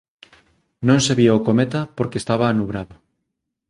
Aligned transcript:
Non 0.87 0.99
se 1.05 1.13
vía 1.19 1.37
o 1.39 1.43
cometa 1.47 1.81
porque 1.97 2.19
estaba 2.19 2.45
anubrado 2.47 2.95